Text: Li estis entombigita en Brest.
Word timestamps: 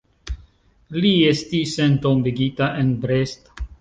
Li 1.03 1.11
estis 1.33 1.75
entombigita 1.85 2.71
en 2.83 2.91
Brest. 3.05 3.53